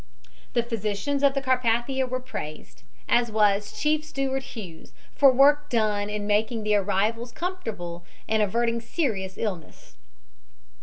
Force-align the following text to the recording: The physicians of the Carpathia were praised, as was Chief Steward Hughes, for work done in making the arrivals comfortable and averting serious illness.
The 0.53 0.63
physicians 0.63 1.21
of 1.21 1.35
the 1.35 1.43
Carpathia 1.43 2.07
were 2.09 2.19
praised, 2.19 2.81
as 3.07 3.31
was 3.31 3.71
Chief 3.79 4.03
Steward 4.03 4.41
Hughes, 4.41 4.93
for 5.15 5.31
work 5.31 5.69
done 5.69 6.09
in 6.09 6.25
making 6.25 6.63
the 6.63 6.73
arrivals 6.73 7.31
comfortable 7.31 8.03
and 8.27 8.41
averting 8.41 8.81
serious 8.81 9.37
illness. 9.37 9.95